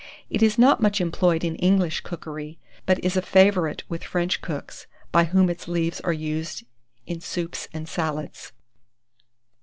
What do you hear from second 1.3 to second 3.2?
in English cookery, but is